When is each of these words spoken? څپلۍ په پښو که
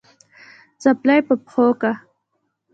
څپلۍ 0.81 1.19
په 1.27 1.35
پښو 1.43 1.67
که 1.81 1.91